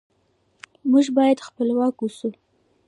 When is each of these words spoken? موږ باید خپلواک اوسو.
موږ 0.91 1.05
باید 1.17 1.45
خپلواک 1.47 1.95
اوسو. 2.01 2.29